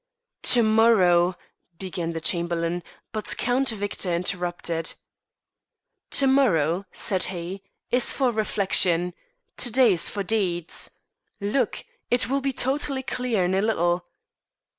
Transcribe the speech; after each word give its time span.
"To 0.41 0.63
morrow" 0.63 1.35
began 1.77 2.13
the 2.13 2.19
Chamberlain, 2.19 2.81
and 3.13 3.37
Count 3.37 3.69
Victor 3.69 4.11
interrupted. 4.11 4.95
"To 6.09 6.25
morrow," 6.25 6.87
said 6.91 7.25
he, 7.25 7.61
"is 7.91 8.11
for 8.11 8.31
reflection; 8.31 9.13
to 9.57 9.69
day 9.71 9.93
is 9.93 10.09
for 10.09 10.23
deeds. 10.23 10.89
Look! 11.39 11.85
it 12.09 12.27
will 12.27 12.41
be 12.41 12.51
totally 12.51 13.03
clear 13.03 13.45
in 13.45 13.53
a 13.53 13.61
little." 13.61 14.07